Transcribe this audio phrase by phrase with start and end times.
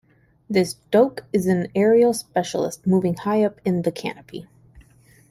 [0.49, 4.47] This douc is an aerial specialist, moving high up in the canopy.